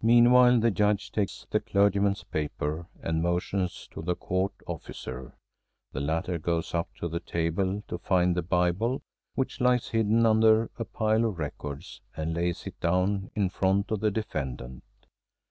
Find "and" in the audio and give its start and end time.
3.02-3.20, 12.16-12.32